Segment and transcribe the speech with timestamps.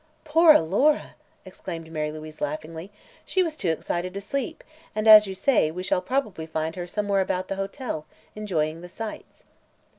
[0.23, 1.13] "Poor Alora!"
[1.45, 2.89] exclaimed Mary Louise laughingly;
[3.23, 4.63] "she was too excited to sleep,
[4.95, 8.89] and, as you say, we shall probably find her somewhere about the hotel, enjoying the
[8.89, 9.45] sights."